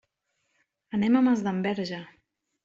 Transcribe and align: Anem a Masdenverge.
Anem 0.99 1.19
a 1.19 1.21
Masdenverge. 1.27 2.01